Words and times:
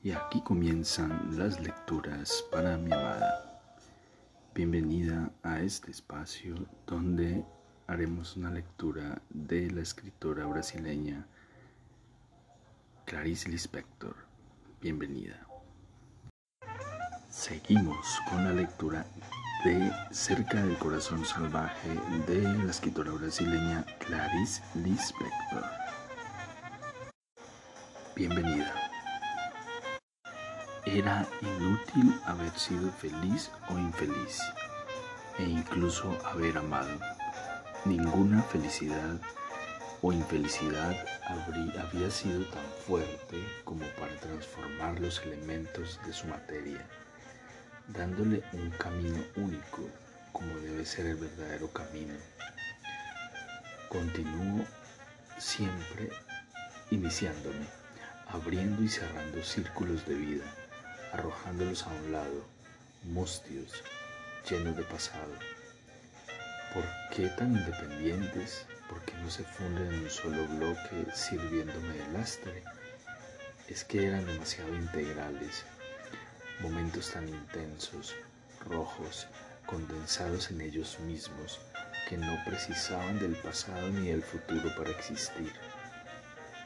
Y 0.00 0.12
aquí 0.12 0.40
comienzan 0.42 1.36
las 1.36 1.58
lecturas 1.60 2.44
para 2.52 2.76
mi 2.76 2.92
amada. 2.92 3.60
Bienvenida 4.54 5.32
a 5.42 5.60
este 5.60 5.90
espacio 5.90 6.54
donde 6.86 7.44
haremos 7.88 8.36
una 8.36 8.50
lectura 8.50 9.20
de 9.28 9.68
la 9.72 9.80
escritora 9.80 10.46
brasileña 10.46 11.26
Clarice 13.06 13.48
Lispector. 13.48 14.14
Bienvenida. 14.80 15.44
Seguimos 17.28 18.20
con 18.30 18.44
la 18.44 18.52
lectura 18.52 19.04
de 19.64 19.90
Cerca 20.12 20.62
del 20.62 20.78
Corazón 20.78 21.24
Salvaje 21.24 21.90
de 22.28 22.42
la 22.42 22.70
escritora 22.70 23.10
brasileña 23.10 23.84
Clarice 23.98 24.62
Lispector. 24.76 25.64
Bienvenida. 28.14 28.77
Era 30.90 31.26
inútil 31.42 32.18
haber 32.24 32.50
sido 32.58 32.90
feliz 32.90 33.50
o 33.68 33.78
infeliz, 33.78 34.40
e 35.38 35.44
incluso 35.44 36.16
haber 36.24 36.56
amado. 36.56 36.98
Ninguna 37.84 38.42
felicidad 38.42 39.20
o 40.00 40.12
infelicidad 40.12 40.96
había 41.26 42.10
sido 42.10 42.44
tan 42.46 42.64
fuerte 42.86 43.36
como 43.64 43.84
para 43.98 44.14
transformar 44.20 44.98
los 44.98 45.20
elementos 45.22 46.00
de 46.06 46.12
su 46.12 46.26
materia 46.26 46.86
dándole 47.88 48.42
un 48.52 48.70
camino 48.70 49.24
único, 49.36 49.88
como 50.32 50.58
debe 50.58 50.84
ser 50.84 51.06
el 51.06 51.16
verdadero 51.16 51.72
camino. 51.72 52.14
Continúo 53.88 54.64
siempre 55.38 56.10
iniciándome, 56.90 57.66
abriendo 58.28 58.82
y 58.82 58.88
cerrando 58.88 59.42
círculos 59.42 60.06
de 60.06 60.14
vida, 60.14 60.44
arrojándolos 61.12 61.84
a 61.84 61.88
un 61.88 62.12
lado, 62.12 62.46
mustios, 63.04 63.72
llenos 64.48 64.76
de 64.76 64.84
pasado. 64.84 65.32
¿Por 66.74 66.84
qué 67.14 67.28
tan 67.28 67.56
independientes? 67.56 68.66
¿Por 68.88 69.00
qué 69.02 69.14
no 69.14 69.30
se 69.30 69.44
funden 69.44 69.92
en 69.92 70.02
un 70.04 70.10
solo 70.10 70.46
bloque 70.48 71.06
sirviéndome 71.14 71.94
de 71.94 72.08
lastre? 72.12 72.62
Es 73.68 73.84
que 73.84 74.06
eran 74.06 74.26
demasiado 74.26 74.74
integrales 74.74 75.64
momentos 76.60 77.12
tan 77.12 77.28
intensos, 77.28 78.14
rojos, 78.68 79.28
condensados 79.66 80.50
en 80.50 80.60
ellos 80.60 80.98
mismos, 81.00 81.60
que 82.08 82.16
no 82.16 82.36
precisaban 82.44 83.18
del 83.18 83.36
pasado 83.36 83.88
ni 83.90 84.08
del 84.08 84.22
futuro 84.22 84.74
para 84.76 84.90
existir. 84.90 85.52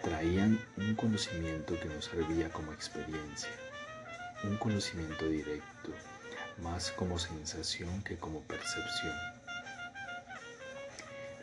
Traían 0.03 0.59
un 0.77 0.95
conocimiento 0.95 1.79
que 1.79 1.87
nos 1.87 2.07
servía 2.07 2.51
como 2.51 2.73
experiencia, 2.73 3.51
un 4.45 4.57
conocimiento 4.57 5.29
directo, 5.29 5.93
más 6.63 6.91
como 6.93 7.19
sensación 7.19 8.03
que 8.03 8.17
como 8.17 8.41
percepción. 8.41 9.15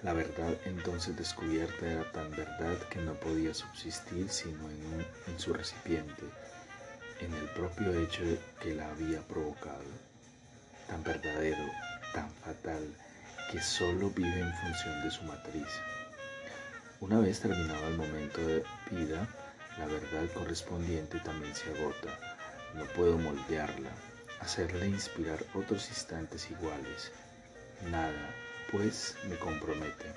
La 0.03 0.13
verdad 0.13 0.53
entonces 0.65 1.15
descubierta 1.15 1.85
era 1.85 2.11
tan 2.11 2.31
verdad 2.31 2.77
que 2.89 2.99
no 2.99 3.13
podía 3.15 3.53
subsistir 3.53 4.29
sino 4.29 4.69
en, 4.69 5.39
su 5.39 5.53
recipiente, 5.53 6.23
en 7.19 7.33
el 7.33 7.45
propio 7.49 7.93
hecho 8.01 8.23
que 8.61 8.73
la 8.75 8.89
había 8.89 9.21
provocado, 9.21 9.83
tan 10.87 11.03
verdadero, 11.03 11.65
tan 12.13 12.29
fatal, 12.35 12.93
que 13.51 13.61
solo 13.61 14.09
vive 14.09 14.39
en 14.39 14.53
función 14.53 15.03
de 15.03 15.11
su 15.11 15.23
matriz. 15.23 15.67
Una 16.99 17.19
vez 17.19 17.39
terminado 17.39 17.87
el 17.87 17.95
momento 17.95 18.39
de 18.41 18.63
vida, 18.91 19.27
la 19.77 19.85
verdad 19.85 20.29
correspondiente 20.33 21.19
también 21.19 21.55
se 21.55 21.69
agota. 21.71 22.28
No 22.75 22.85
puedo 22.85 23.17
moldearla, 23.17 23.91
hacerle 24.39 24.87
inspirar 24.87 25.43
otros 25.53 25.89
instantes 25.89 26.49
iguales. 26.51 27.11
Nada, 27.89 28.29
pues, 28.71 29.15
me 29.27 29.37
compromete. 29.37 30.13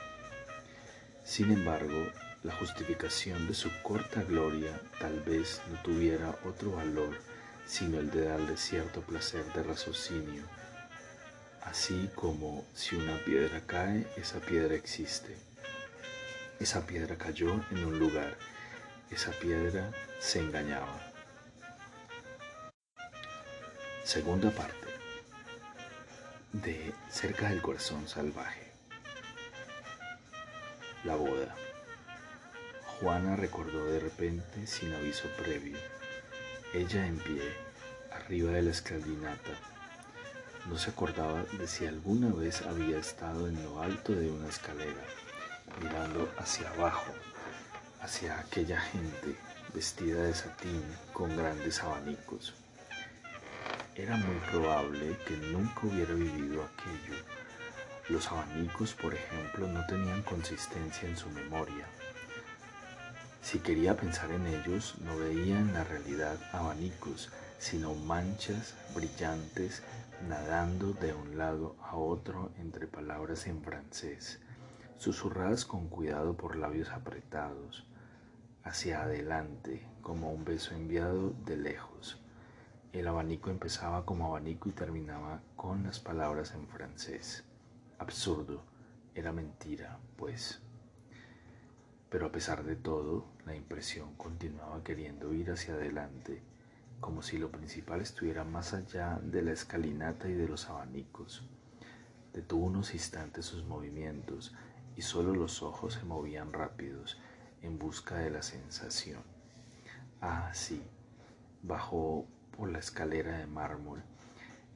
Sin 1.25 1.53
embargo, 1.53 2.09
la 2.43 2.55
justificación 2.57 3.47
de 3.47 3.55
su 3.55 3.71
corta 3.83 4.23
gloria 4.23 4.81
tal 4.99 5.21
vez 5.21 5.61
no 5.71 5.81
tuviera 5.83 6.37
otro 6.45 6.73
valor 6.73 7.17
sino 7.67 7.99
el 8.01 8.11
de 8.11 8.25
darle 8.25 8.57
cierto 8.57 9.01
placer 9.03 9.45
de 9.55 9.62
raciocinio. 9.62 10.43
Así 11.62 12.11
como 12.15 12.67
si 12.75 12.97
una 12.97 13.17
piedra 13.25 13.62
cae, 13.67 14.07
esa 14.17 14.41
piedra 14.41 14.75
existe. 14.75 15.37
Esa 16.59 16.87
piedra 16.87 17.17
cayó 17.17 17.65
en 17.71 17.85
un 17.85 17.99
lugar, 17.99 18.37
esa 19.11 19.31
piedra 19.33 19.91
se 20.21 20.41
engañaba. 20.41 21.12
Segunda 24.05 24.51
parte 24.51 24.89
de 26.53 26.93
Cerca 27.09 27.49
del 27.51 27.63
Corazón 27.63 28.09
Salvaje. 28.09 28.73
La 31.05 31.15
boda. 31.15 31.55
Juana 32.99 33.37
recordó 33.37 33.87
de 33.87 34.01
repente, 34.01 34.67
sin 34.67 34.93
aviso 34.93 35.29
previo, 35.39 35.79
ella 36.75 37.07
en 37.07 37.17
pie, 37.19 37.43
arriba 38.11 38.51
de 38.51 38.62
la 38.62 38.73
escalinata. 38.73 39.53
No 40.69 40.77
se 40.77 40.91
acordaba 40.91 41.45
de 41.45 41.69
si 41.69 41.87
alguna 41.87 42.35
vez 42.35 42.62
había 42.62 42.99
estado 42.99 43.47
en 43.47 43.62
lo 43.62 43.83
alto 43.83 44.12
de 44.12 44.31
una 44.33 44.49
escalera, 44.49 45.05
mirando 45.81 46.29
hacia 46.39 46.69
abajo, 46.71 47.12
hacia 48.01 48.41
aquella 48.41 48.81
gente 48.81 49.37
vestida 49.73 50.25
de 50.25 50.35
satín 50.35 50.83
con 51.12 51.37
grandes 51.37 51.81
abanicos. 51.85 52.53
Era 53.95 54.17
muy 54.17 54.37
probable 54.51 55.17
que 55.27 55.37
nunca 55.37 55.81
hubiera 55.85 56.15
vivido 56.15 56.65
aquello. 56.65 57.23
Los 58.09 58.27
abanicos, 58.31 58.95
por 58.95 59.15
ejemplo, 59.15 59.69
no 59.69 59.85
tenían 59.87 60.23
consistencia 60.23 61.09
en 61.09 61.17
su 61.17 61.29
memoria 61.31 61.87
si 63.43 63.59
quería 63.59 63.97
pensar 63.97 64.31
en 64.31 64.47
ellos, 64.47 64.95
no 65.01 65.19
veía 65.19 65.59
en 65.59 65.75
la 65.75 65.83
realidad 65.83 66.39
abanicos, 66.53 67.29
sino 67.59 67.93
manchas 67.93 68.75
brillantes 68.95 69.83
nadando 70.29 70.93
de 70.93 71.13
un 71.13 71.37
lado 71.37 71.75
a 71.83 71.97
otro 71.97 72.53
entre 72.59 72.87
palabras 72.87 73.49
en 73.49 73.61
francés, 73.61 74.39
susurradas 74.97 75.65
con 75.65 75.89
cuidado 75.89 76.35
por 76.35 76.55
labios 76.55 76.91
apretados, 76.91 77.85
hacia 78.63 79.03
adelante, 79.03 79.85
como 80.03 80.33
un 80.33 80.45
beso 80.45 80.75
enviado 80.75 81.35
de 81.45 81.57
lejos. 81.57 82.22
El 82.93 83.09
abanico 83.09 83.49
empezaba 83.49 84.05
como 84.05 84.27
abanico 84.27 84.69
y 84.69 84.73
terminaba 84.73 85.41
con 85.57 85.83
las 85.83 85.99
palabras 85.99 86.53
en 86.53 86.69
francés. 86.69 87.43
Absurdo, 87.99 88.63
era 89.15 89.33
mentira, 89.33 89.99
pues. 90.19 90.61
Pero 92.11 92.27
a 92.27 92.33
pesar 92.33 92.65
de 92.65 92.77
todo, 92.77 93.25
la 93.47 93.57
impresión 93.57 94.15
continuaba 94.17 94.85
queriendo 94.85 95.33
ir 95.33 95.51
hacia 95.51 95.73
adelante, 95.73 96.43
como 97.01 97.23
si 97.23 97.39
lo 97.39 97.51
principal 97.51 98.03
estuviera 98.03 98.45
más 98.45 98.75
allá 98.75 99.19
de 99.23 99.41
la 99.41 99.53
escalinata 99.53 100.29
y 100.29 100.35
de 100.35 100.47
los 100.49 100.69
abanicos. 100.69 101.49
Detuvo 102.35 102.67
unos 102.67 102.93
instantes 102.93 103.47
sus 103.47 103.65
movimientos 103.65 104.55
y 104.97 105.01
solo 105.01 105.35
los 105.35 105.63
ojos 105.63 105.95
se 105.95 106.05
movían 106.05 106.53
rápidos 106.53 107.19
en 107.63 107.79
busca 107.79 108.17
de 108.17 108.29
la 108.29 108.43
sensación. 108.43 109.23
Ah, 110.21 110.51
sí, 110.53 110.83
bajó 111.63 112.27
por 112.57 112.71
la 112.71 112.79
escalera 112.79 113.39
de 113.39 113.47
mármol, 113.47 114.03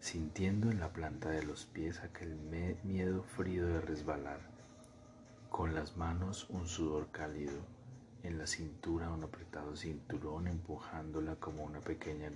sintiendo 0.00 0.70
en 0.70 0.80
la 0.80 0.92
planta 0.92 1.30
de 1.30 1.42
los 1.42 1.66
pies 1.66 2.00
aquel 2.00 2.36
miedo 2.84 3.22
frío 3.22 3.66
de 3.66 3.80
resbalar 3.80 4.56
con 5.56 5.74
las 5.74 5.96
manos 5.96 6.50
un 6.50 6.68
sudor 6.68 7.08
cálido, 7.10 7.58
en 8.22 8.36
la 8.36 8.46
cintura 8.46 9.08
un 9.08 9.24
apretado 9.24 9.74
cinturón 9.74 10.48
empujándola 10.48 11.36
como 11.36 11.64
una 11.64 11.80
pequeña 11.80 12.30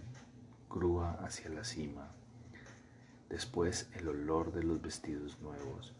grúa 0.70 1.18
hacia 1.22 1.50
la 1.50 1.62
cima. 1.64 2.08
Después 3.28 3.90
el 3.94 4.08
olor 4.08 4.52
de 4.52 4.62
los 4.62 4.80
vestidos 4.80 5.38
nuevos, 5.42 5.92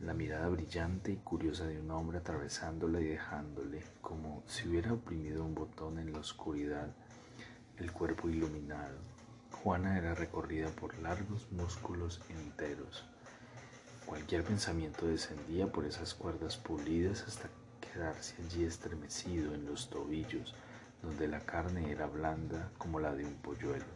la 0.00 0.12
mirada 0.12 0.46
brillante 0.50 1.12
y 1.12 1.16
curiosa 1.16 1.66
de 1.66 1.80
un 1.80 1.90
hombre 1.90 2.18
atravesándola 2.18 3.00
y 3.00 3.04
dejándole, 3.04 3.82
como 4.02 4.42
si 4.46 4.68
hubiera 4.68 4.92
oprimido 4.92 5.46
un 5.46 5.54
botón 5.54 5.98
en 5.98 6.12
la 6.12 6.18
oscuridad, 6.18 6.94
el 7.82 7.92
cuerpo 7.92 8.28
iluminado. 8.28 8.98
Juana 9.62 9.98
era 9.98 10.14
recorrida 10.14 10.68
por 10.70 10.98
largos 10.98 11.46
músculos 11.52 12.20
enteros 12.30 13.04
Cualquier 14.12 14.44
pensamiento 14.44 15.06
descendía 15.06 15.68
por 15.68 15.86
esas 15.86 16.12
cuerdas 16.12 16.58
pulidas 16.58 17.24
hasta 17.26 17.48
quedarse 17.80 18.34
allí 18.42 18.64
estremecido 18.64 19.54
en 19.54 19.64
los 19.64 19.88
tobillos, 19.88 20.54
donde 21.02 21.28
la 21.28 21.40
carne 21.40 21.90
era 21.90 22.06
blanda 22.06 22.70
como 22.78 23.00
la 23.00 23.14
de 23.14 23.24
un 23.24 23.34
polluelo. 23.36 23.86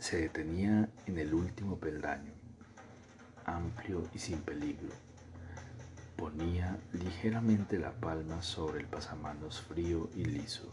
Se 0.00 0.20
detenía 0.22 0.88
en 1.06 1.18
el 1.18 1.32
último 1.32 1.78
peldaño, 1.78 2.32
amplio 3.44 4.02
y 4.12 4.18
sin 4.18 4.40
peligro. 4.40 4.88
Ponía 6.16 6.76
ligeramente 6.92 7.78
la 7.78 7.92
palma 7.92 8.42
sobre 8.42 8.80
el 8.80 8.86
pasamanos 8.86 9.60
frío 9.60 10.10
y 10.16 10.24
liso. 10.24 10.72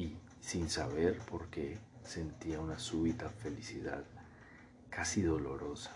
Y, 0.00 0.16
sin 0.40 0.70
saber 0.70 1.18
por 1.18 1.48
qué, 1.48 1.78
sentía 2.04 2.58
una 2.58 2.78
súbita 2.78 3.28
felicidad, 3.28 4.02
casi 4.88 5.20
dolorosa, 5.20 5.90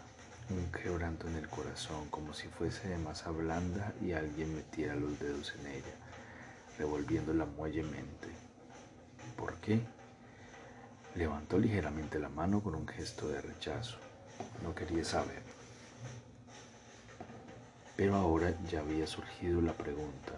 un 0.51 0.71
quebranto 0.71 1.27
en 1.27 1.37
el 1.37 1.49
corazón, 1.49 2.09
como 2.11 2.35
si 2.35 2.49
fuese 2.49 2.89
de 2.89 2.99
masa 2.99 3.31
blanda 3.31 3.95
y 4.03 4.13
alguien 4.13 4.55
metiera 4.55 4.95
los 4.95 5.19
dedos 5.19 5.55
en 5.59 5.67
ella, 5.69 5.95
revolviéndola 6.79 7.47
muellemente. 7.47 8.29
¿Por 9.37 9.55
qué? 9.61 9.81
Levantó 11.15 11.59
ligeramente 11.59 12.19
la 12.19 12.29
mano 12.29 12.63
con 12.63 12.75
un 12.75 12.87
gesto 12.87 13.29
de 13.29 13.41
rechazo. 13.41 13.97
No 14.63 14.75
quería 14.75 15.05
saber. 15.05 15.43
Pero 17.97 18.17
ahora 18.17 18.55
ya 18.71 18.81
había 18.81 19.07
surgido 19.07 19.63
la 19.63 19.73
pregunta, 19.73 20.35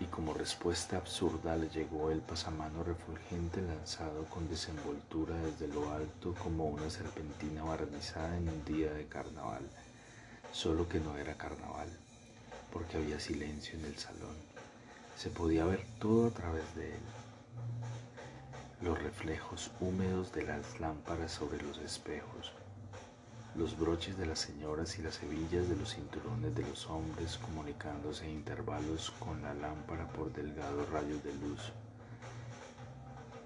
y 0.00 0.06
como 0.06 0.34
respuesta 0.34 0.96
absurda 0.96 1.56
le 1.56 1.68
llegó 1.68 2.10
el 2.10 2.20
pasamano 2.20 2.82
refulgente 2.82 3.62
lanzado 3.62 4.24
con 4.24 4.48
desenvoltura 4.48 5.36
desde 5.36 5.72
lo 5.72 5.92
alto 5.92 6.34
como 6.42 6.66
una 6.66 6.90
serpentina 6.90 7.62
barnizada 7.62 8.36
en 8.36 8.48
un 8.48 8.64
día 8.64 8.92
de 8.92 9.06
carnaval, 9.06 9.62
solo 10.52 10.88
que 10.88 10.98
no 10.98 11.16
era 11.16 11.34
carnaval, 11.34 11.88
porque 12.72 12.96
había 12.96 13.20
silencio 13.20 13.78
en 13.78 13.84
el 13.84 13.96
salón. 13.96 14.36
Se 15.16 15.30
podía 15.30 15.64
ver 15.64 15.86
todo 16.00 16.26
a 16.26 16.30
través 16.30 16.74
de 16.74 16.88
él. 16.88 17.02
Los 18.82 19.00
reflejos 19.00 19.70
húmedos 19.80 20.32
de 20.32 20.42
las 20.42 20.80
lámparas 20.80 21.30
sobre 21.30 21.62
los 21.62 21.78
espejos, 21.78 22.52
los 23.56 23.78
broches 23.78 24.18
de 24.18 24.26
las 24.26 24.40
señoras 24.40 24.98
y 24.98 25.02
las 25.02 25.22
hebillas 25.22 25.68
de 25.68 25.76
los 25.76 25.94
cinturones 25.94 26.54
de 26.56 26.62
los 26.62 26.88
hombres 26.90 27.38
comunicándose 27.38 28.24
a 28.24 28.28
intervalos 28.28 29.12
con 29.20 29.40
la 29.42 29.54
lámpara 29.54 30.08
por 30.08 30.32
delgados 30.32 30.88
rayos 30.90 31.22
de 31.22 31.34
luz. 31.34 31.72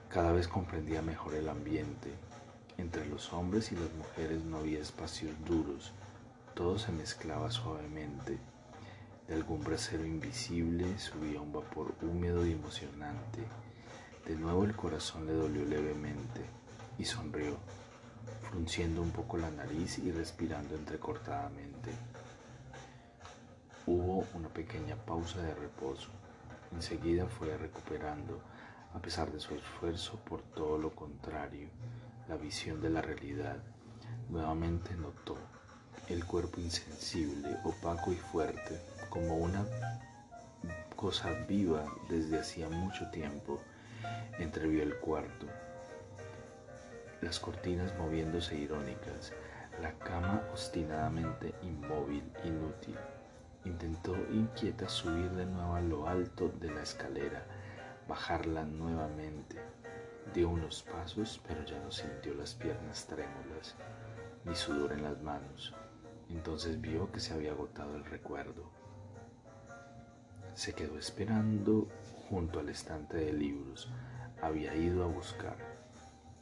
Cada 0.08 0.32
vez 0.32 0.48
comprendía 0.48 1.02
mejor 1.02 1.34
el 1.34 1.48
ambiente. 1.48 2.14
Entre 2.78 3.04
los 3.06 3.32
hombres 3.34 3.70
y 3.72 3.74
las 3.74 3.92
mujeres 3.92 4.42
no 4.44 4.58
había 4.58 4.80
espacios 4.80 5.34
duros, 5.44 5.92
todo 6.54 6.78
se 6.78 6.90
mezclaba 6.92 7.50
suavemente. 7.50 8.38
De 9.26 9.34
algún 9.34 9.62
brasero 9.62 10.06
invisible 10.06 10.98
subía 10.98 11.42
un 11.42 11.52
vapor 11.52 11.94
húmedo 12.00 12.46
y 12.46 12.52
emocionante. 12.52 13.40
De 14.26 14.34
nuevo 14.36 14.64
el 14.64 14.74
corazón 14.74 15.26
le 15.26 15.34
dolió 15.34 15.66
levemente 15.66 16.40
y 16.98 17.04
sonrió 17.04 17.58
frunciendo 18.50 19.02
un 19.02 19.10
poco 19.10 19.36
la 19.36 19.50
nariz 19.50 19.98
y 19.98 20.10
respirando 20.10 20.74
entrecortadamente. 20.74 21.90
Hubo 23.86 24.26
una 24.34 24.48
pequeña 24.48 24.96
pausa 24.96 25.40
de 25.42 25.54
reposo. 25.54 26.08
Enseguida 26.74 27.26
fue 27.26 27.56
recuperando, 27.56 28.40
a 28.94 28.98
pesar 28.98 29.32
de 29.32 29.40
su 29.40 29.54
esfuerzo, 29.54 30.18
por 30.28 30.42
todo 30.42 30.78
lo 30.78 30.90
contrario, 30.94 31.68
la 32.28 32.36
visión 32.36 32.80
de 32.80 32.90
la 32.90 33.00
realidad. 33.00 33.56
Nuevamente 34.28 34.94
notó 34.94 35.36
el 36.08 36.24
cuerpo 36.24 36.60
insensible, 36.60 37.56
opaco 37.64 38.12
y 38.12 38.16
fuerte, 38.16 38.80
como 39.08 39.36
una 39.36 39.64
cosa 40.96 41.30
viva 41.48 41.84
desde 42.08 42.40
hacía 42.40 42.68
mucho 42.68 43.10
tiempo. 43.10 43.60
Entrevió 44.38 44.82
el 44.82 44.96
cuarto, 44.96 45.46
las 47.20 47.40
cortinas 47.40 47.96
moviéndose 47.98 48.56
irónicas, 48.56 49.32
la 49.82 49.92
cama 49.98 50.42
obstinadamente 50.52 51.54
inmóvil, 51.62 52.24
inútil. 52.44 52.96
Intentó 53.64 54.16
inquieta 54.30 54.88
subir 54.88 55.30
de 55.32 55.46
nuevo 55.46 55.74
a 55.74 55.80
lo 55.80 56.08
alto 56.08 56.48
de 56.60 56.70
la 56.70 56.82
escalera, 56.82 57.44
bajarla 58.08 58.64
nuevamente. 58.64 59.56
Dio 60.32 60.48
unos 60.50 60.82
pasos, 60.82 61.40
pero 61.46 61.64
ya 61.64 61.78
no 61.80 61.90
sintió 61.90 62.34
las 62.34 62.54
piernas 62.54 63.06
trémulas, 63.06 63.74
ni 64.44 64.54
sudor 64.54 64.92
en 64.92 65.02
las 65.02 65.20
manos. 65.22 65.74
Entonces 66.28 66.80
vio 66.80 67.10
que 67.10 67.20
se 67.20 67.34
había 67.34 67.52
agotado 67.52 67.96
el 67.96 68.04
recuerdo. 68.04 68.70
Se 70.54 70.74
quedó 70.74 70.98
esperando 70.98 71.88
junto 72.28 72.60
al 72.60 72.68
estante 72.68 73.16
de 73.16 73.32
libros. 73.32 73.88
Había 74.42 74.74
ido 74.74 75.04
a 75.04 75.06
buscar. 75.06 75.56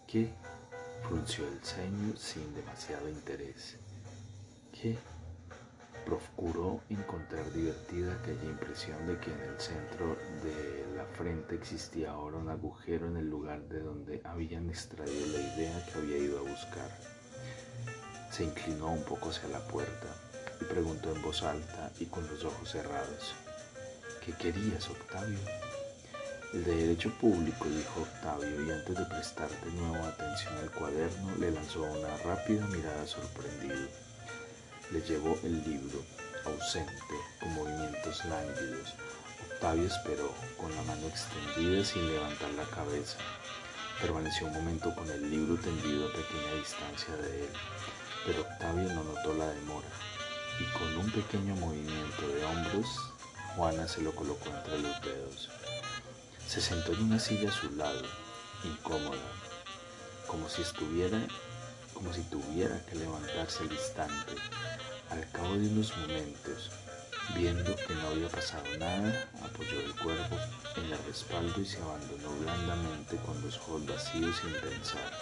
¿Qué? 0.07 0.33
Frunció 1.03 1.47
el 1.47 1.61
ceño 1.63 2.17
sin 2.17 2.55
demasiado 2.55 3.09
interés. 3.09 3.77
¿Qué? 4.73 4.97
Procuró 6.05 6.81
encontrar 6.89 7.51
divertida 7.53 8.15
aquella 8.15 8.45
impresión 8.45 9.07
de 9.07 9.19
que 9.19 9.33
en 9.33 9.41
el 9.41 9.61
centro 9.61 10.17
de 10.43 10.87
la 10.97 11.05
frente 11.17 11.55
existía 11.55 12.13
ahora 12.13 12.37
un 12.37 12.49
agujero 12.49 13.09
en 13.09 13.17
el 13.17 13.29
lugar 13.29 13.63
de 13.69 13.81
donde 13.81 14.21
habían 14.25 14.69
extraído 14.69 15.27
la 15.27 15.55
idea 15.55 15.87
que 15.87 15.99
había 15.99 16.19
ido 16.19 16.39
a 16.39 16.43
buscar. 16.43 16.91
Se 18.31 18.45
inclinó 18.45 18.93
un 18.93 19.05
poco 19.05 19.31
hacia 19.31 19.49
la 19.49 19.67
puerta 19.67 20.09
y 20.61 20.65
preguntó 20.65 21.15
en 21.15 21.23
voz 21.23 21.43
alta 21.43 21.93
y 21.99 22.07
con 22.07 22.27
los 22.29 22.45
ojos 22.45 22.71
cerrados. 22.71 23.35
¿Qué 24.25 24.33
querías, 24.33 24.89
Octavio? 24.89 25.39
El 26.57 26.65
de 26.65 26.75
Derecho 26.75 27.11
Público, 27.21 27.67
dijo 27.67 28.01
Octavio, 28.01 28.67
y 28.67 28.71
antes 28.71 28.97
de 28.97 29.05
prestar 29.05 29.51
de 29.61 29.71
nuevo 29.73 30.03
atención 30.07 30.57
al 30.57 30.71
cuaderno, 30.71 31.37
le 31.39 31.51
lanzó 31.51 31.83
una 31.83 32.17
rápida 32.25 32.67
mirada 32.69 33.07
sorprendido. 33.07 33.87
Le 34.91 35.03
llevó 35.03 35.39
el 35.43 35.63
libro, 35.69 36.03
ausente, 36.47 37.15
con 37.41 37.53
movimientos 37.53 38.25
lánguidos. 38.25 38.95
Octavio 39.53 39.85
esperó, 39.87 40.33
con 40.57 40.75
la 40.75 40.83
mano 40.85 41.07
extendida 41.09 41.85
sin 41.85 42.11
levantar 42.11 42.49
la 42.53 42.65
cabeza. 42.75 43.19
Permaneció 44.01 44.47
un 44.47 44.55
momento 44.55 44.95
con 44.95 45.11
el 45.11 45.31
libro 45.31 45.61
tendido 45.61 46.09
a 46.09 46.13
pequeña 46.13 46.55
distancia 46.55 47.15
de 47.17 47.45
él, 47.45 47.51
pero 48.25 48.41
Octavio 48.41 48.95
no 48.95 49.05
notó 49.05 49.35
la 49.35 49.49
demora, 49.49 49.89
y 50.59 50.65
con 50.79 51.05
un 51.05 51.11
pequeño 51.13 51.55
movimiento 51.57 52.27
de 52.27 52.45
hombros, 52.47 52.87
Juana 53.57 53.87
se 53.87 54.01
lo 54.01 54.13
colocó 54.13 54.49
entre 54.49 54.79
los 54.79 55.03
dedos. 55.03 55.51
Se 56.47 56.61
sentó 56.61 56.93
en 56.93 57.03
una 57.03 57.19
silla 57.19 57.51
a 57.51 57.53
su 57.53 57.71
lado, 57.73 58.03
incómoda, 58.65 59.19
como 60.27 60.49
si 60.49 60.63
estuviera, 60.63 61.19
como 61.93 62.13
si 62.15 62.23
tuviera 62.23 62.81
que 62.87 62.95
levantarse 62.95 63.65
al 63.65 63.73
instante. 63.73 64.35
Al 65.11 65.29
cabo 65.33 65.55
de 65.55 65.69
unos 65.69 65.97
momentos, 65.99 66.71
viendo 67.35 67.75
que 67.75 67.95
no 67.95 68.09
había 68.09 68.29
pasado 68.29 68.65
nada, 68.79 69.29
apoyó 69.43 69.81
el 69.81 69.95
cuerpo 69.97 70.37
en 70.77 70.85
el 70.85 70.99
respaldo 71.07 71.61
y 71.61 71.67
se 71.67 71.79
abandonó 71.83 72.31
blandamente 72.41 73.17
con 73.27 73.41
los 73.43 73.57
ojos 73.59 73.85
vacíos 73.87 74.37
sin 74.37 74.53
pensar. 74.53 75.13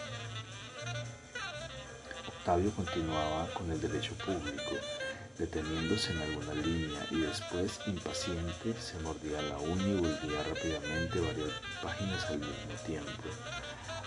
Octavio 2.28 2.70
continuaba 2.72 3.48
con 3.54 3.72
el 3.72 3.80
derecho 3.80 4.14
público, 4.14 4.76
deteniéndose 5.38 6.12
en 6.12 6.22
alguna 6.22 6.54
línea 6.54 7.06
y 7.10 7.20
después, 7.20 7.80
impaciente, 7.86 8.74
se 8.80 8.98
mordía 9.00 9.42
la 9.42 9.58
uña 9.58 9.88
y 9.88 9.94
volvía 9.94 10.42
rápidamente 10.44 11.20
varias 11.20 11.52
páginas 11.82 12.24
al 12.26 12.38
mismo 12.38 12.74
tiempo, 12.86 13.28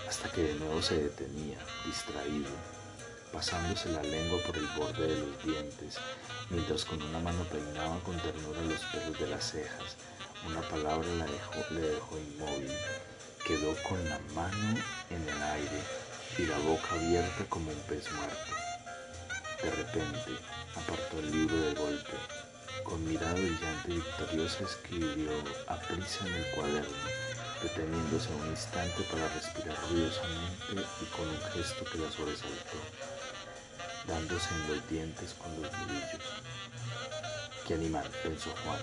hasta 0.08 0.30
que 0.30 0.42
de 0.42 0.54
nuevo 0.54 0.80
se 0.80 1.02
detenía, 1.02 1.58
distraído, 1.84 2.50
pasándose 3.32 3.92
la 3.92 4.02
lengua 4.02 4.38
por 4.46 4.56
el 4.56 4.66
borde 4.76 5.06
de 5.06 5.20
los 5.20 5.44
dientes, 5.44 5.98
mientras 6.50 6.84
con 6.84 7.02
una 7.02 7.18
mano 7.18 7.44
peinaba 7.44 7.98
con 8.00 8.16
ternura 8.18 8.62
los 8.62 8.80
pelos 8.86 9.18
de 9.18 9.26
las 9.26 9.52
cejas. 9.52 9.96
Una 10.46 10.62
palabra 10.62 11.08
la 11.18 11.26
dejó, 11.26 11.74
le 11.74 11.80
dejó 11.80 12.16
inmóvil. 12.16 12.72
Quedó 13.44 13.74
con 13.82 14.02
la 14.08 14.18
mano 14.34 14.78
en 15.10 15.22
el 15.28 15.42
aire 15.42 15.82
y 16.38 16.42
la 16.42 16.58
boca 16.58 16.94
abierta 16.94 17.44
como 17.48 17.70
un 17.70 17.80
pez 17.88 18.10
muerto. 18.12 18.67
De 19.62 19.70
repente, 19.72 20.38
apartó 20.76 21.18
el 21.18 21.32
libro 21.32 21.60
de 21.60 21.74
golpe. 21.74 22.12
Con 22.84 23.04
mirada 23.04 23.32
brillante 23.32 23.90
y 23.90 23.94
victoriosa 23.94 24.62
escribió 24.62 25.32
a 25.66 25.76
prisa 25.80 26.26
en 26.26 26.34
el 26.34 26.50
cuaderno, 26.52 26.96
deteniéndose 27.60 28.28
un 28.34 28.50
instante 28.50 29.02
para 29.10 29.28
respirar 29.34 29.76
ruidosamente 29.90 30.86
y 31.02 31.04
con 31.06 31.28
un 31.28 31.40
gesto 31.52 31.84
que 31.90 31.98
la 31.98 32.10
sobresaltó, 32.12 32.78
dándose 34.06 34.48
en 34.54 34.68
los 34.68 34.88
dientes 34.88 35.34
con 35.34 35.50
los 35.60 35.72
nudillos. 35.72 36.22
Qué 37.66 37.74
animal, 37.74 38.08
pensó 38.22 38.50
Juan. 38.64 38.80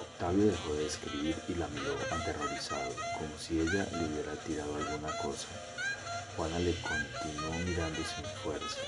Octavio 0.00 0.46
dejó 0.46 0.74
de 0.74 0.86
escribir 0.86 1.36
y 1.48 1.54
la 1.54 1.68
miró 1.68 1.96
aterrorizado, 2.10 2.92
como 3.18 3.38
si 3.38 3.60
ella 3.60 3.86
le 3.92 4.04
hubiera 4.06 4.34
tirado 4.44 4.74
alguna 4.74 5.16
cosa. 5.18 5.46
Juana 6.36 6.58
le 6.58 6.74
continuó 6.82 7.52
mirando 7.64 8.02
sin 8.04 8.24
fuerza 8.42 8.80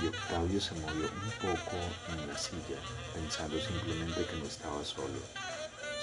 y 0.00 0.06
Octavio 0.06 0.60
se 0.60 0.74
movió 0.74 1.10
un 1.10 1.30
poco 1.40 1.76
en 2.10 2.26
la 2.28 2.38
silla, 2.38 2.78
pensando 3.14 3.60
simplemente 3.60 4.24
que 4.24 4.36
no 4.36 4.46
estaba 4.46 4.84
solo. 4.84 5.20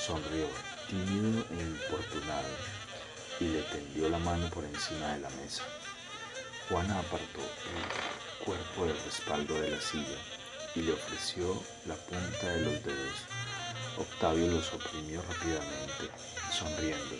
Sonrió, 0.05 0.47
tímido 0.87 1.45
e 1.49 1.61
importunado, 1.61 2.49
y 3.39 3.45
le 3.45 3.61
tendió 3.63 4.09
la 4.09 4.19
mano 4.19 4.49
por 4.49 4.63
encima 4.63 5.13
de 5.13 5.21
la 5.21 5.29
mesa. 5.31 5.63
Juana 6.67 6.99
apartó 6.99 7.39
el 7.39 8.45
cuerpo 8.45 8.85
del 8.85 9.03
respaldo 9.03 9.53
de 9.59 9.71
la 9.71 9.81
silla 9.81 10.17
y 10.75 10.81
le 10.81 10.93
ofreció 10.93 11.61
la 11.85 11.95
punta 11.95 12.47
de 12.47 12.61
los 12.65 12.83
dedos. 12.83 13.19
Octavio 13.97 14.47
los 14.47 14.73
oprimió 14.73 15.21
rápidamente, 15.23 16.09
sonriendo, 16.53 17.15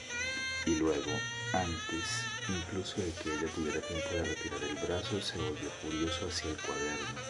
Y 0.65 0.75
luego, 0.75 1.11
antes 1.53 2.38
incluso 2.49 3.01
de 3.01 3.11
que 3.13 3.33
ella 3.33 3.47
tuviera 3.53 3.81
tiempo 3.81 4.09
de 4.09 4.23
retirar 4.23 4.63
el 4.63 4.75
brazo, 4.75 5.21
se 5.21 5.37
volvió 5.37 5.69
furioso 5.81 6.27
hacia 6.27 6.49
el 6.49 6.57
cuaderno, 6.57 7.21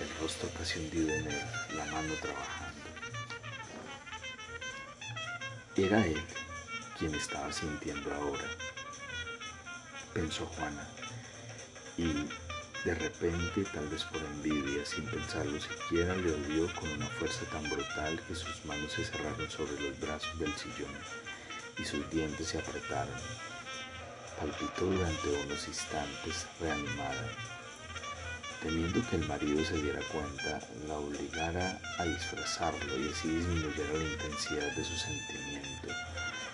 el 0.00 0.20
rostro 0.20 0.48
casi 0.56 0.78
hundido 0.78 1.10
en 1.10 1.26
él, 1.26 1.46
la 1.76 1.84
mano 1.86 2.14
trabajando. 2.20 2.80
Era 5.76 6.06
él 6.06 6.22
quien 6.98 7.14
estaba 7.14 7.52
sintiendo 7.52 8.12
ahora, 8.14 8.44
pensó 10.12 10.46
Juana, 10.46 10.86
y 11.96 12.28
de 12.84 12.94
repente, 12.94 13.64
tal 13.74 13.86
vez 13.88 14.04
por 14.04 14.22
envidia, 14.22 14.86
sin 14.86 15.04
pensarlo 15.04 15.60
siquiera, 15.60 16.14
le 16.16 16.32
odió 16.32 16.74
con 16.74 16.90
una 16.90 17.06
fuerza 17.06 17.44
tan 17.52 17.68
brutal 17.68 18.18
que 18.26 18.34
sus 18.34 18.64
manos 18.64 18.92
se 18.92 19.04
cerraron 19.04 19.50
sobre 19.50 19.78
los 19.80 20.00
brazos 20.00 20.38
del 20.38 20.54
sillón 20.56 20.96
y 21.78 21.84
sus 21.84 22.08
dientes 22.10 22.48
se 22.48 22.58
apretaron. 22.58 23.49
Palpitó 24.40 24.86
durante 24.86 25.28
unos 25.44 25.68
instantes, 25.68 26.46
reanimada. 26.58 27.28
Temiendo 28.62 29.06
que 29.10 29.16
el 29.16 29.28
marido 29.28 29.62
se 29.62 29.76
diera 29.82 30.00
cuenta, 30.10 30.60
la 30.88 30.94
obligara 30.94 31.78
a 31.98 32.04
disfrazarlo 32.04 32.98
y 32.98 33.10
así 33.10 33.28
disminuyera 33.28 33.92
la 33.92 34.04
intensidad 34.04 34.72
de 34.74 34.82
su 34.82 34.96
sentimiento. 34.96 35.88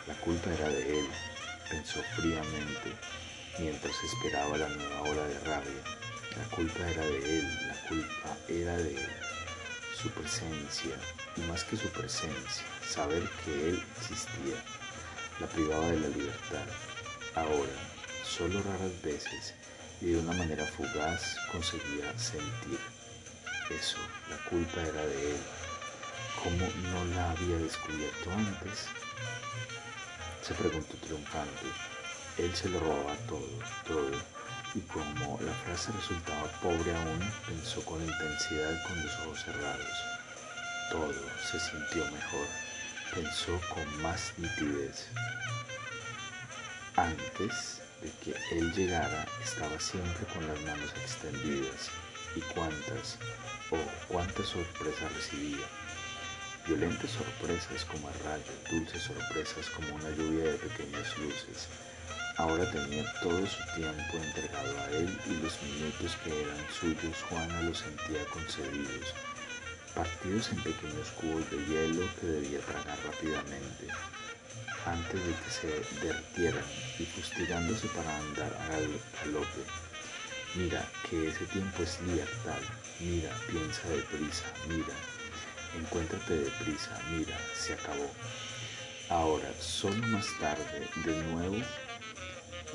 La 0.09 0.15
culpa 0.15 0.53
era 0.53 0.69
de 0.69 0.99
él, 0.99 1.07
pensó 1.71 2.01
fríamente, 2.17 2.93
mientras 3.61 3.95
esperaba 4.03 4.59
la 4.59 4.69
nueva 4.69 5.03
ola 5.03 5.23
de 5.23 5.39
rabia. 5.45 5.83
La 6.37 6.57
culpa 6.57 6.91
era 6.91 7.03
de 7.03 7.39
él, 7.39 7.69
la 7.69 7.89
culpa 7.89 8.37
era 8.49 8.77
de 8.79 8.97
su 10.03 10.11
presencia, 10.11 10.97
y 11.37 11.41
más 11.43 11.63
que 11.63 11.77
su 11.77 11.89
presencia, 11.91 12.67
saber 12.85 13.23
que 13.45 13.69
él 13.69 13.85
existía, 14.01 14.61
la 15.39 15.47
privaba 15.47 15.87
de 15.87 16.01
la 16.01 16.09
libertad. 16.09 16.67
Ahora, 17.37 17.73
solo 18.25 18.63
raras 18.63 19.03
veces 19.03 19.55
y 20.01 20.07
de 20.07 20.19
una 20.19 20.33
manera 20.33 20.65
fugaz 20.65 21.37
conseguía 21.53 22.19
sentir 22.19 22.81
eso, 23.71 23.99
la 24.31 24.39
culpa 24.49 24.81
era 24.81 25.05
de 25.05 25.33
él. 25.33 25.41
¿Cómo 26.43 26.67
no 26.91 27.05
la 27.15 27.31
había 27.33 27.59
descubierto 27.59 28.31
antes? 28.33 28.87
Se 30.43 30.55
preguntó 30.55 30.97
triunfante. 30.97 31.67
Él 32.39 32.55
se 32.55 32.69
lo 32.69 32.81
robaba 32.81 33.15
todo, 33.29 33.49
todo 33.87 34.37
y 34.75 34.81
como 34.81 35.39
la 35.41 35.53
frase 35.53 35.91
resultaba 35.93 36.47
pobre 36.61 36.95
aún, 36.95 37.21
pensó 37.47 37.83
con 37.85 38.03
intensidad 38.03 38.83
con 38.87 39.03
los 39.03 39.13
ojos 39.21 39.43
cerrados. 39.43 39.97
Todo 40.91 41.13
se 41.51 41.59
sintió 41.59 42.05
mejor, 42.13 42.47
pensó 43.15 43.61
con 43.73 44.03
más 44.03 44.33
nitidez. 44.37 45.09
Antes 46.97 47.81
de 48.03 48.11
que 48.23 48.35
él 48.57 48.73
llegara, 48.73 49.27
estaba 49.45 49.79
siempre 49.79 50.27
con 50.33 50.47
las 50.47 50.61
manos 50.63 50.91
extendidas, 51.03 51.91
y 52.35 52.41
cuántas, 52.55 53.19
oh, 53.71 53.77
cuántas 54.09 54.47
sorpresas 54.47 55.13
recibía. 55.15 55.67
Violentas 56.67 57.11
sorpresas 57.11 57.85
como 57.85 58.09
el 58.09 58.19
rayo, 58.25 58.53
dulces 58.71 59.03
sorpresas 59.03 59.71
como 59.71 59.95
una 59.95 60.11
lluvia 60.11 60.53
de 60.53 60.59
pequeñas 60.59 61.17
luces, 61.19 61.69
Ahora 62.39 62.71
tenía 62.71 63.03
todo 63.23 63.47
su 63.47 63.65
tiempo 63.75 64.19
entregado 64.19 64.79
a 64.81 64.91
él 64.91 65.09
y 65.27 65.43
los 65.43 65.57
minutos 65.63 66.19
que 66.23 66.43
eran 66.43 66.59
suyos 66.79 67.23
Juana 67.31 67.63
los 67.63 67.79
sentía 67.79 68.27
concedidos, 68.27 69.15
partidos 69.95 70.51
en 70.51 70.63
pequeños 70.63 71.11
cubos 71.13 71.51
de 71.51 71.57
hielo 71.65 72.07
que 72.21 72.27
debía 72.27 72.61
tragar 72.61 72.99
rápidamente, 73.07 73.87
antes 74.87 75.21
de 75.27 75.33
que 75.35 75.51
se 75.51 76.05
derritieran 76.07 76.65
y 76.99 77.05
fustigándose 77.05 77.89
para 77.89 78.17
andar 78.19 78.53
al 78.71 78.89
galope. 79.21 79.63
Mira 80.55 80.89
que 81.09 81.29
ese 81.29 81.45
tiempo 81.47 81.83
es 81.83 82.01
libertad, 82.03 82.61
mira, 83.01 83.31
piensa 83.51 83.89
deprisa, 83.89 84.45
mira, 84.69 84.95
encuéntrate 85.79 86.35
deprisa, 86.35 86.99
mira, 87.11 87.37
se 87.55 87.75
acabó. 87.75 88.11
Ahora, 89.11 89.53
solo 89.61 90.07
más 90.07 90.27
tarde, 90.41 90.89
de 91.05 91.23
nuevo, 91.25 91.57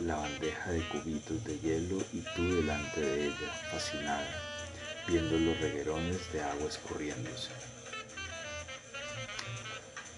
la 0.06 0.16
bandeja 0.16 0.72
de 0.72 0.88
cubitos 0.90 1.44
de 1.44 1.60
hielo 1.60 2.04
y 2.14 2.20
tú 2.36 2.56
delante 2.56 3.02
de 3.02 3.28
ella, 3.28 3.52
fascinada, 3.72 4.28
viendo 5.08 5.38
los 5.38 5.60
reguerones 5.60 6.32
de 6.32 6.42
agua 6.42 6.68
escurriéndose. 6.70 7.71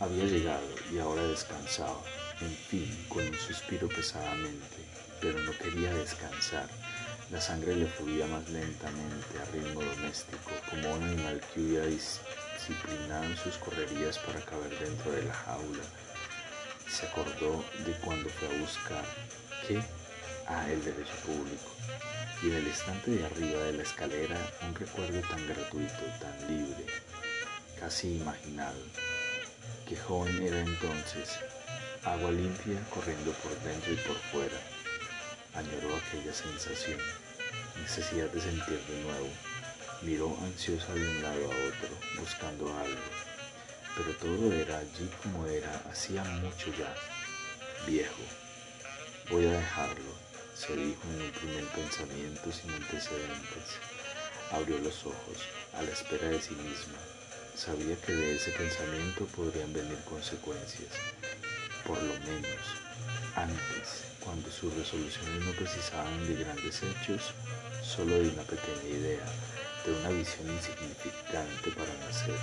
Había 0.03 0.25
llegado 0.25 0.67
y 0.91 0.99
ahora 0.99 1.23
descansaba, 1.23 2.01
en 2.41 2.53
fin, 2.53 3.05
con 3.07 3.25
un 3.25 3.35
suspiro 3.35 3.87
pesadamente, 3.87 4.83
pero 5.21 5.39
no 5.39 5.57
quería 5.57 5.93
descansar. 5.93 6.67
La 7.31 7.39
sangre 7.39 7.73
le 7.73 7.87
fluía 7.87 8.27
más 8.27 8.49
lentamente 8.49 9.39
a 9.39 9.45
ritmo 9.53 9.81
doméstico, 9.81 10.51
como 10.69 10.93
un 10.93 11.03
animal 11.03 11.39
que 11.53 11.61
hubiera 11.61 11.85
disciplinado 11.85 13.23
en 13.23 13.37
sus 13.37 13.57
correrías 13.59 14.19
para 14.19 14.41
caber 14.41 14.77
dentro 14.77 15.09
de 15.13 15.23
la 15.23 15.33
jaula. 15.33 15.83
Se 16.89 17.05
acordó 17.05 17.63
de 17.85 17.93
cuando 18.03 18.29
fue 18.29 18.49
a 18.49 18.59
buscar 18.59 19.05
que 19.65 19.81
a 20.47 20.69
el 20.69 20.83
derecho 20.83 21.15
público 21.25 21.71
y 22.43 22.47
en 22.47 22.55
el 22.55 22.67
estante 22.67 23.11
de 23.11 23.25
arriba 23.25 23.63
de 23.63 23.73
la 23.77 23.83
escalera 23.83 24.37
un 24.67 24.75
recuerdo 24.75 25.21
tan 25.29 25.47
gratuito, 25.47 26.03
tan 26.19 26.47
libre, 26.49 26.87
casi 27.79 28.17
imaginado. 28.17 29.12
Qué 29.93 29.99
joven 29.99 30.41
era 30.41 30.59
entonces, 30.59 31.37
agua 32.03 32.31
limpia 32.31 32.79
corriendo 32.89 33.31
por 33.43 33.51
dentro 33.61 33.93
y 33.93 33.97
por 33.97 34.15
fuera. 34.31 34.57
Añoró 35.53 35.95
aquella 35.95 36.33
sensación, 36.33 36.97
necesidad 37.79 38.27
de 38.31 38.41
sentir 38.41 38.79
de 38.89 39.03
nuevo. 39.03 39.29
Miró 40.01 40.35
ansiosa 40.45 40.91
de 40.95 41.07
un 41.07 41.21
lado 41.21 41.45
a 41.45 41.67
otro, 41.67 41.89
buscando 42.17 42.75
algo. 42.75 43.05
Pero 43.95 44.17
todo 44.17 44.51
era 44.51 44.79
allí 44.79 45.07
como 45.21 45.45
era 45.45 45.83
hacía 45.91 46.23
mucho 46.23 46.73
ya, 46.75 46.91
viejo, 47.85 48.23
Voy 49.29 49.45
a 49.45 49.51
dejarlo, 49.51 50.11
se 50.55 50.75
dijo 50.75 51.03
en 51.13 51.21
un 51.21 51.31
primer 51.33 51.65
pensamiento 51.65 52.51
sin 52.51 52.71
antecedentes. 52.71 53.77
Abrió 54.49 54.79
los 54.79 55.05
ojos, 55.05 55.37
a 55.77 55.83
la 55.83 55.91
espera 55.91 56.29
de 56.29 56.41
sí 56.41 56.55
misma. 56.55 56.97
Sabía 57.55 57.95
que 57.97 58.11
de 58.11 58.35
ese 58.35 58.49
pensamiento 58.51 59.25
podrían 59.27 59.71
venir 59.71 59.97
consecuencias. 60.09 60.89
Por 61.85 62.01
lo 62.01 62.13
menos, 62.25 62.59
antes, 63.35 64.05
cuando 64.19 64.49
sus 64.49 64.73
resoluciones 64.73 65.45
no 65.45 65.51
precisaban 65.51 66.27
de 66.27 66.43
grandes 66.43 66.81
hechos, 66.81 67.31
solo 67.83 68.15
de 68.15 68.29
una 68.29 68.41
pequeña 68.41 68.89
idea, 68.89 69.25
de 69.85 69.93
una 69.93 70.09
visión 70.09 70.49
insignificante 70.49 71.69
para 71.77 71.93
nacer. 72.07 72.35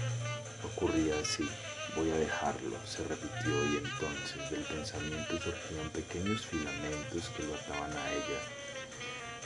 Ocurría 0.62 1.18
así, 1.20 1.48
voy 1.96 2.12
a 2.12 2.16
dejarlo, 2.16 2.76
se 2.86 3.02
repitió 3.02 3.64
y 3.66 3.78
entonces 3.78 4.48
del 4.48 4.62
pensamiento 4.62 5.42
surgían 5.42 5.90
pequeños 5.90 6.46
filamentos 6.46 7.28
que 7.36 7.42
lo 7.42 7.56
ataban 7.56 7.90
a 7.90 8.12
ella. 8.12 8.40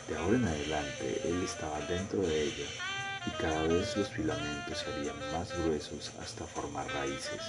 De 0.09 0.17
ahora 0.19 0.37
en 0.37 0.45
adelante 0.45 1.23
él 1.25 1.43
estaba 1.43 1.81
dentro 1.89 2.21
de 2.21 2.43
ella 2.43 2.67
y 3.27 3.31
cada 3.41 3.63
vez 3.63 3.97
los 3.97 4.09
filamentos 4.09 4.79
se 4.79 4.93
harían 4.93 5.19
más 5.33 5.51
gruesos 5.59 6.13
hasta 6.21 6.45
formar 6.47 6.87
raíces. 6.93 7.41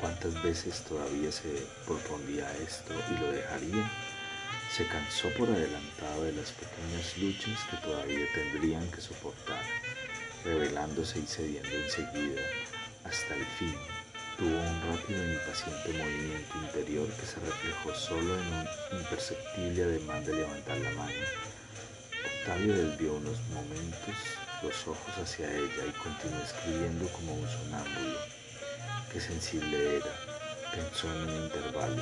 ¿Cuántas 0.00 0.42
veces 0.42 0.82
todavía 0.82 1.32
se 1.32 1.66
propondía 1.86 2.50
esto 2.58 2.94
y 3.10 3.20
lo 3.20 3.32
dejaría? 3.32 3.90
Se 4.74 4.86
cansó 4.86 5.30
por 5.30 5.48
adelantado 5.48 6.24
de 6.24 6.32
las 6.32 6.50
pequeñas 6.52 7.16
luchas 7.18 7.58
que 7.70 7.76
todavía 7.78 8.26
tendrían 8.34 8.90
que 8.90 9.00
soportar, 9.00 9.62
revelándose 10.44 11.18
y 11.20 11.26
cediendo 11.26 11.70
enseguida 11.70 12.42
hasta 13.04 13.34
el 13.34 13.46
fin. 13.58 13.74
Tuvo 14.36 14.58
un 14.58 14.82
rápido 14.82 15.22
e 15.22 15.32
impaciente 15.32 15.92
movimiento 15.92 16.54
interior 16.62 17.08
que 17.08 17.26
se 17.26 17.40
reflejó 17.40 17.94
solo 17.94 18.34
en 18.34 18.46
un 18.52 19.00
imperceptible 19.00 19.82
ademán 19.82 20.24
de 20.26 20.34
levantar 20.34 20.76
la 20.76 20.90
mano. 20.90 21.14
Octavio 22.46 22.76
desvió 22.76 23.14
unos 23.14 23.40
momentos 23.52 24.14
los 24.62 24.86
ojos 24.86 25.18
hacia 25.20 25.50
ella 25.50 25.82
y 25.84 25.90
continuó 25.98 26.40
escribiendo 26.44 27.08
como 27.08 27.34
un 27.34 27.48
sonámbulo. 27.48 28.20
Qué 29.12 29.20
sensible 29.20 29.96
era, 29.96 30.14
pensó 30.70 31.12
en 31.12 31.28
un 31.28 31.42
intervalo. 31.42 32.00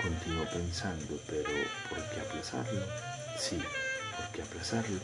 Continuó 0.00 0.46
pensando, 0.46 1.20
pero 1.26 1.50
¿por 1.90 1.98
qué 1.98 2.18
aplazarlo? 2.18 2.80
Sí, 3.38 3.60
¿por 4.16 4.32
qué 4.32 4.40
aplazarlo? 4.40 5.00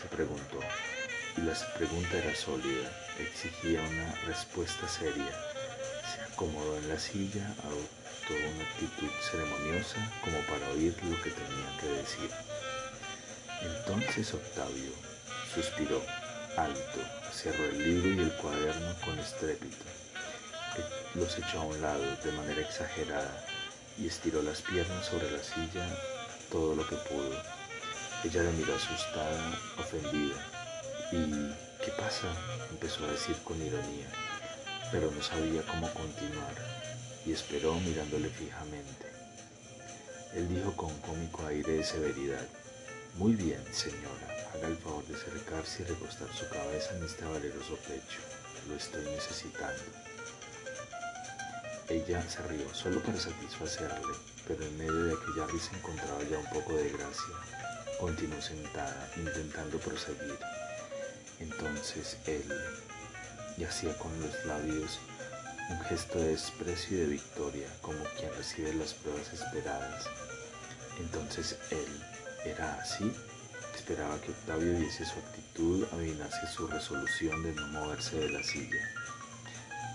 se 0.00 0.08
preguntó. 0.08 0.60
Y 1.36 1.42
la 1.42 1.52
pregunta 1.76 2.16
era 2.16 2.34
sólida, 2.34 2.88
exigía 3.20 3.82
una 3.82 4.14
respuesta 4.26 4.88
seria. 4.88 5.30
Se 6.08 6.22
acomodó 6.32 6.78
en 6.78 6.88
la 6.88 6.98
silla, 6.98 7.52
adoptó 7.62 8.32
una 8.32 8.64
actitud 8.64 9.10
ceremoniosa 9.30 10.10
como 10.24 10.38
para 10.48 10.70
oír 10.70 10.96
lo 11.04 11.20
que 11.20 11.32
tenía 11.32 11.68
que 11.78 11.88
decir. 12.00 12.55
Entonces 13.62 14.34
Octavio 14.34 14.92
suspiró 15.54 16.02
alto, 16.56 17.00
cerró 17.32 17.64
el 17.64 17.78
libro 17.78 18.10
y 18.10 18.24
el 18.26 18.32
cuaderno 18.36 18.94
con 19.04 19.18
estrépito. 19.18 19.84
Los 21.14 21.38
echó 21.38 21.60
a 21.60 21.64
un 21.64 21.80
lado 21.80 22.04
de 22.22 22.32
manera 22.32 22.60
exagerada 22.60 23.44
y 23.98 24.06
estiró 24.06 24.42
las 24.42 24.60
piernas 24.62 25.06
sobre 25.06 25.30
la 25.30 25.42
silla 25.42 25.88
todo 26.50 26.74
lo 26.74 26.86
que 26.86 26.96
pudo. 26.96 27.32
Ella 28.24 28.42
le 28.42 28.52
miró 28.52 28.74
asustada, 28.74 29.58
ofendida. 29.78 30.36
¿Y 31.12 31.84
qué 31.84 31.90
pasa? 31.98 32.28
empezó 32.70 33.04
a 33.04 33.12
decir 33.12 33.36
con 33.44 33.60
ironía, 33.62 34.08
pero 34.90 35.10
no 35.10 35.22
sabía 35.22 35.62
cómo 35.62 35.88
continuar 35.92 36.54
y 37.24 37.32
esperó 37.32 37.74
mirándole 37.80 38.28
fijamente. 38.28 39.06
Él 40.34 40.48
dijo 40.48 40.72
con 40.76 40.94
cómico 41.00 41.46
aire 41.46 41.72
de 41.72 41.84
severidad, 41.84 42.46
Muy 43.18 43.34
bien, 43.34 43.64
señora, 43.72 44.28
haga 44.52 44.68
el 44.68 44.76
favor 44.76 45.02
de 45.06 45.14
acercarse 45.14 45.82
y 45.82 45.86
recostar 45.86 46.28
su 46.34 46.46
cabeza 46.50 46.94
en 46.94 47.04
este 47.04 47.24
valeroso 47.24 47.76
pecho. 47.88 48.20
Lo 48.68 48.74
estoy 48.76 49.02
necesitando. 49.06 49.82
Ella 51.88 52.22
se 52.28 52.42
rió 52.42 52.74
solo 52.74 53.02
para 53.02 53.18
satisfacerle, 53.18 54.12
pero 54.46 54.62
en 54.62 54.76
medio 54.76 55.04
de 55.04 55.14
aquella 55.14 55.46
risa 55.46 55.70
encontraba 55.74 56.22
ya 56.24 56.38
un 56.38 56.50
poco 56.50 56.74
de 56.74 56.90
gracia. 56.90 57.34
Continuó 57.98 58.42
sentada, 58.42 59.10
intentando 59.16 59.78
proseguir. 59.78 60.38
Entonces 61.40 62.18
él, 62.26 62.44
y 63.56 63.64
hacía 63.64 63.96
con 63.96 64.12
los 64.20 64.44
labios 64.44 64.98
un 65.70 65.80
gesto 65.86 66.18
de 66.18 66.32
desprecio 66.32 66.98
y 66.98 67.00
de 67.00 67.06
victoria, 67.06 67.68
como 67.80 68.04
quien 68.18 68.30
recibe 68.34 68.74
las 68.74 68.92
pruebas 68.92 69.32
esperadas. 69.32 70.04
Entonces 71.00 71.56
él 71.70 72.15
era 72.50 72.74
así, 72.80 73.12
esperaba 73.74 74.20
que 74.20 74.30
Octavio 74.32 74.78
viese 74.78 75.04
su 75.04 75.18
actitud, 75.18 75.86
adivinase 75.92 76.46
su 76.46 76.66
resolución 76.66 77.42
de 77.42 77.52
no 77.52 77.66
moverse 77.68 78.16
de 78.18 78.30
la 78.30 78.42
silla. 78.42 78.82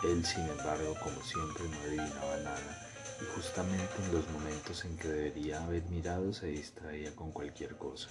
Él, 0.04 0.26
sin 0.26 0.48
embargo, 0.50 0.96
como 1.04 1.22
siempre, 1.24 1.64
no 1.70 1.80
adivinaba 1.82 2.38
nada, 2.38 2.88
y 3.22 3.26
justamente 3.36 3.94
en 4.04 4.14
los 4.14 4.30
momentos 4.32 4.86
en 4.86 4.98
que 4.98 5.08
debería 5.08 5.64
haber 5.64 5.84
mirado 5.84 6.34
se 6.34 6.48
distraía 6.48 7.16
con 7.16 7.32
cualquier 7.32 7.78
cosa. 7.78 8.10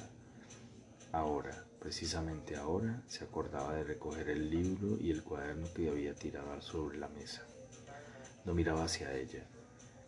Ahora, 1.13 1.65
precisamente 1.81 2.57
ahora, 2.57 3.03
se 3.09 3.25
acordaba 3.25 3.75
de 3.75 3.83
recoger 3.83 4.29
el 4.29 4.49
libro 4.49 4.97
y 5.01 5.11
el 5.11 5.25
cuaderno 5.25 5.67
que 5.75 5.89
había 5.89 6.15
tirado 6.15 6.61
sobre 6.63 6.99
la 6.99 7.09
mesa. 7.09 7.43
No 8.45 8.55
miraba 8.55 8.85
hacia 8.85 9.13
ella. 9.15 9.45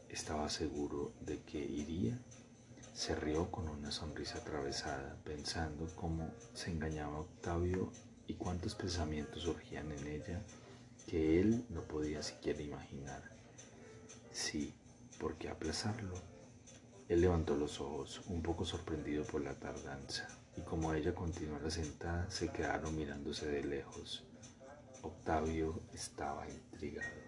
Estaba 0.09 0.49
seguro 0.49 1.12
de 1.21 1.41
que 1.43 1.59
iría. 1.59 2.19
Se 2.93 3.15
rió 3.15 3.51
con 3.51 3.69
una 3.69 3.91
sonrisa 3.91 4.39
atravesada, 4.39 5.17
pensando 5.25 5.89
cómo 5.97 6.31
se 6.53 6.71
engañaba 6.71 7.21
Octavio 7.21 7.91
y 8.27 8.35
cuántos 8.35 8.75
pensamientos 8.75 9.43
surgían 9.43 9.91
en 9.93 10.07
ella 10.07 10.43
que 11.07 11.41
él 11.41 11.65
no 11.71 11.83
podía 11.83 12.23
siquiera 12.23 12.61
imaginar. 12.61 13.23
Sí, 14.31 14.75
¿por 15.19 15.37
qué 15.37 15.49
aplazarlo? 15.49 16.15
Él 17.09 17.23
levantó 17.23 17.57
los 17.57 17.81
ojos, 17.81 18.23
un 18.29 18.43
poco 18.43 18.65
sorprendido 18.65 19.25
por 19.25 19.43
la 19.43 19.55
tardanza, 19.59 20.29
y 20.57 20.61
como 20.61 20.93
ella 20.93 21.15
continuara 21.15 21.71
sentada, 21.71 22.31
se 22.31 22.49
quedaron 22.49 22.95
mirándose 22.95 23.47
de 23.47 23.65
lejos. 23.65 24.25
Octavio 25.03 25.81
estaba 25.93 26.49
intrigado. 26.49 27.22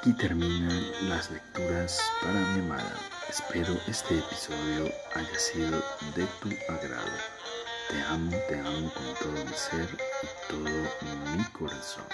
Aquí 0.00 0.14
terminan 0.14 0.82
las 1.10 1.30
lecturas 1.30 2.00
para 2.22 2.32
mi 2.32 2.60
amada. 2.60 2.96
Espero 3.28 3.74
este 3.86 4.18
episodio 4.18 4.90
haya 5.14 5.38
sido 5.38 5.78
de 6.16 6.24
tu 6.40 6.48
agrado. 6.72 7.18
Te 7.90 8.00
amo, 8.04 8.34
te 8.48 8.58
amo 8.60 8.90
con 8.94 9.14
todo 9.20 9.44
mi 9.44 9.52
ser 9.52 9.88
y 10.22 10.50
todo 10.50 11.36
mi 11.36 11.44
corazón. 11.52 12.04